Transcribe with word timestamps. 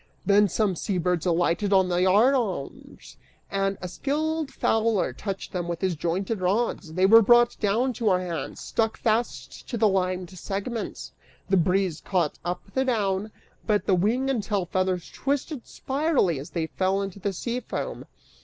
Then 0.25 0.49
some 0.49 0.75
sea 0.75 0.97
birds 0.97 1.27
alighted 1.27 1.71
upon 1.71 1.87
the 1.89 2.01
yard 2.01 2.33
arms 2.33 3.17
and 3.51 3.77
a 3.83 3.87
skillful 3.87 4.47
fowler 4.47 5.13
touched 5.13 5.51
them 5.51 5.67
with 5.67 5.79
his 5.79 5.95
jointed 5.95 6.41
rods: 6.41 6.93
they 6.93 7.05
were 7.05 7.21
brought 7.21 7.55
down 7.59 7.93
to 7.93 8.09
our 8.09 8.19
hands, 8.19 8.61
stuck 8.61 8.97
fast 8.97 9.69
to 9.69 9.77
the 9.77 9.87
limed 9.87 10.31
segments. 10.31 11.11
The 11.51 11.57
breeze 11.57 12.01
caught 12.03 12.39
up 12.43 12.63
the 12.73 12.83
down, 12.83 13.29
but 13.67 13.85
the 13.85 13.93
wing 13.93 14.27
and 14.27 14.41
tail 14.41 14.65
feathers 14.65 15.07
twisted 15.11 15.67
spirally 15.67 16.39
as 16.39 16.49
they 16.49 16.65
fell 16.65 17.03
into 17.03 17.19
the 17.19 17.31
sea 17.31 17.59
foam. 17.59 18.05